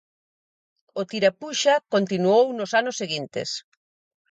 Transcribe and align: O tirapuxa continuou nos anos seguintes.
O 0.99 1.01
tirapuxa 1.11 1.75
continuou 1.93 2.45
nos 2.57 2.71
anos 2.79 2.95
seguintes. 3.01 3.49